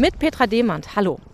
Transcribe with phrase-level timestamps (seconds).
[0.00, 0.96] mit Petra Demand.
[0.96, 1.29] Hallo.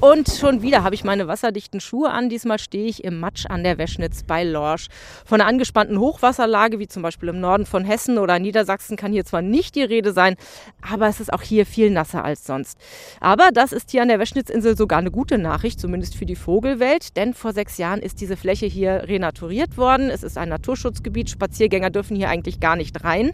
[0.00, 2.30] Und schon wieder habe ich meine wasserdichten Schuhe an.
[2.30, 4.86] Diesmal stehe ich im Matsch an der Weschnitz bei Lorsch.
[5.26, 9.26] Von einer angespannten Hochwasserlage, wie zum Beispiel im Norden von Hessen oder Niedersachsen, kann hier
[9.26, 10.36] zwar nicht die Rede sein,
[10.80, 12.78] aber es ist auch hier viel nasser als sonst.
[13.20, 17.14] Aber das ist hier an der Weschnitzinsel sogar eine gute Nachricht, zumindest für die Vogelwelt,
[17.18, 20.08] denn vor sechs Jahren ist diese Fläche hier renaturiert worden.
[20.08, 21.28] Es ist ein Naturschutzgebiet.
[21.28, 23.32] Spaziergänger dürfen hier eigentlich gar nicht rein.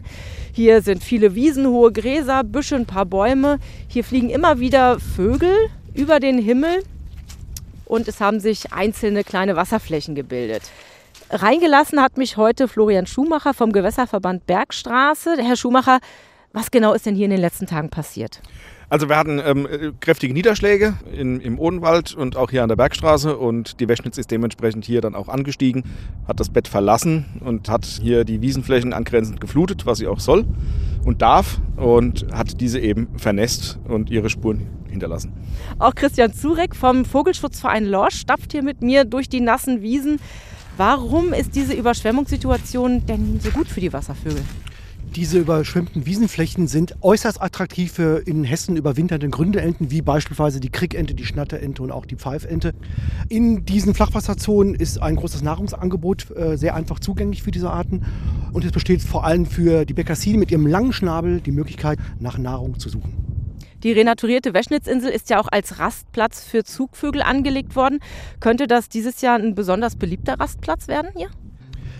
[0.51, 3.59] Hier sind viele Wiesen, hohe Gräser, Büsche, ein paar Bäume.
[3.87, 5.55] Hier fliegen immer wieder Vögel
[5.97, 6.83] über den Himmel
[7.85, 10.61] und es haben sich einzelne kleine Wasserflächen gebildet.
[11.29, 15.35] Reingelassen hat mich heute Florian Schumacher vom Gewässerverband Bergstraße.
[15.39, 15.99] Herr Schumacher,
[16.53, 18.41] was genau ist denn hier in den letzten Tagen passiert?
[18.89, 19.67] Also wir hatten ähm,
[19.99, 24.31] kräftige Niederschläge in, im Odenwald und auch hier an der Bergstraße und die Weschnitz ist
[24.31, 25.83] dementsprechend hier dann auch angestiegen,
[26.25, 30.45] hat das Bett verlassen und hat hier die Wiesenflächen angrenzend geflutet, was sie auch soll
[31.03, 35.33] und darf und hat diese eben vernässt und ihre Spuren hinterlassen.
[35.79, 40.19] Auch Christian Zurek vom Vogelschutzverein Lorsch stapft hier mit mir durch die nassen Wiesen.
[40.77, 44.43] Warum ist diese Überschwemmungssituation denn so gut für die Wasservögel?
[45.15, 51.15] Diese überschwemmten Wiesenflächen sind äußerst attraktiv für in Hessen überwinternde Gründeenten, wie beispielsweise die Krickente,
[51.15, 52.73] die Schnatterente und auch die Pfeifente.
[53.29, 58.05] In diesen Flachwasserzonen ist ein großes Nahrungsangebot äh, sehr einfach zugänglich für diese Arten.
[58.51, 62.37] Und es besteht vor allem für die Bekassinen mit ihrem langen Schnabel die Möglichkeit, nach
[62.37, 63.26] Nahrung zu suchen.
[63.83, 67.99] Die renaturierte Weschnitzinsel ist ja auch als Rastplatz für Zugvögel angelegt worden.
[68.39, 71.29] Könnte das dieses Jahr ein besonders beliebter Rastplatz werden hier?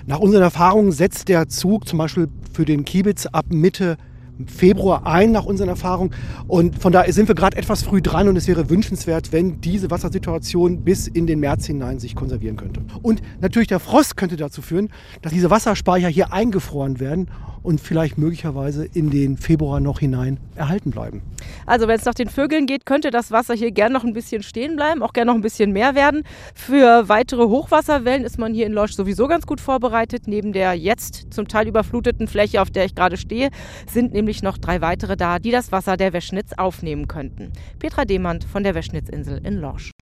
[0.08, 3.98] Nach unseren Erfahrungen setzt der Zug zum Beispiel für den Kiebitz ab Mitte
[4.45, 6.11] Februar ein, nach unseren Erfahrungen.
[6.48, 9.89] Und von daher sind wir gerade etwas früh dran und es wäre wünschenswert, wenn diese
[9.89, 12.81] Wassersituation bis in den März hinein sich konservieren könnte.
[13.02, 14.89] Und natürlich der Frost könnte dazu führen,
[15.22, 17.30] dass diese Wasserspeicher hier eingefroren werden
[17.64, 21.22] und vielleicht möglicherweise in den Februar noch hinein erhalten bleiben.
[21.66, 24.44] Also wenn es nach den Vögeln geht, könnte das Wasser hier gern noch ein bisschen
[24.44, 26.23] stehen bleiben, auch gern noch ein bisschen mehr werden.
[26.53, 30.23] Für weitere Hochwasserwellen ist man hier in Lorsch sowieso ganz gut vorbereitet.
[30.27, 33.49] Neben der jetzt zum Teil überfluteten Fläche, auf der ich gerade stehe,
[33.89, 37.52] sind nämlich noch drei weitere da, die das Wasser der Weschnitz aufnehmen könnten.
[37.80, 39.92] Petra Demand von der Weschnitzinsel in Lorsch.